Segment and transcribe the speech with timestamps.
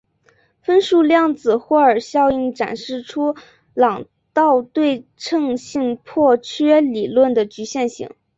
[0.63, 3.35] 分数量子霍尔效应展示出
[3.75, 8.09] 朗道对称性破缺理论的局限性。